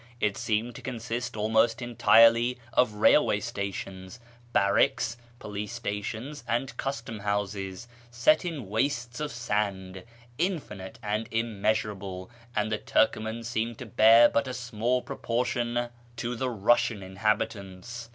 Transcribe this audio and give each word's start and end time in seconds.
It 0.19 0.35
seemed 0.35 0.73
to 0.77 0.81
consist 0.81 1.37
almost 1.37 1.79
entirely 1.79 2.57
of 2.73 2.95
railway 2.95 3.39
stations, 3.39 4.19
barracks, 4.51 5.15
police 5.37 5.73
stations, 5.73 6.43
and 6.47 6.75
custom 6.75 7.19
houses, 7.19 7.87
set 8.09 8.43
in 8.43 8.67
wastes 8.67 9.19
of 9.19 9.31
sand, 9.31 10.03
infinite 10.39 10.97
and 11.03 11.27
immeasurable, 11.29 12.31
and 12.55 12.71
the 12.71 12.79
Turcoman 12.79 13.43
seemed 13.43 13.77
to 13.77 13.85
bear 13.85 14.27
but 14.27 14.47
a 14.47 14.55
small 14.55 15.03
proportion 15.03 15.89
to 16.15 16.35
the 16.35 16.45
570 16.47 16.47
A 16.47 16.47
YEAR 16.47 16.47
AMONGST 16.47 16.47
THE 16.47 16.47
PERSIANS 16.47 16.63
Russian 16.65 17.03
inhabitants. 17.03 18.09